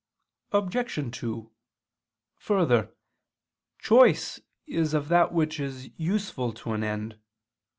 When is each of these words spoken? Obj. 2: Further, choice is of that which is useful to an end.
Obj. 0.51 1.11
2: 1.15 1.51
Further, 2.35 2.91
choice 3.77 4.39
is 4.65 4.95
of 4.95 5.09
that 5.09 5.31
which 5.31 5.59
is 5.59 5.91
useful 5.95 6.53
to 6.53 6.71
an 6.73 6.83
end. 6.83 7.19